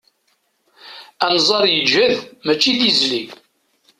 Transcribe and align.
Anẓar 1.25 1.65
yeǧhed 1.69 2.13
mačči 2.45 2.71
d 2.77 2.79
izli. 2.89 3.21